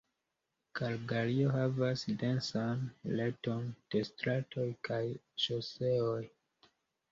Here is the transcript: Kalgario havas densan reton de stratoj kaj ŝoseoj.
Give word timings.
Kalgario 0.77 1.51
havas 1.57 2.05
densan 2.23 2.81
reton 3.21 3.69
de 3.97 4.03
stratoj 4.09 4.67
kaj 4.91 5.01
ŝoseoj. 5.47 6.21